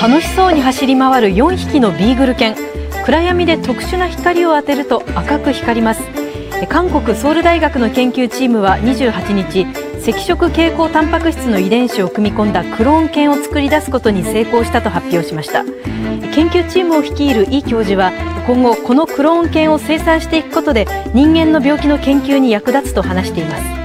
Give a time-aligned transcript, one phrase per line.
[0.00, 2.54] 楽しそうに走り回る4匹のビーグル犬。
[3.04, 6.00] 暗闇で特殊な光を当てると赤く光ります。
[6.70, 9.66] 韓国ソウル大学の研究チームは28日
[10.08, 15.64] 赤色蛍光タンパク質の遺伝子を組み込んだクローン犬を作り出すことに成功したと発表しました。
[15.64, 18.10] 研究チームを率いるイ教授は
[18.46, 23.79] 今後このクローン犬を生産していくことで人間の病気の研究に役立つと話しています。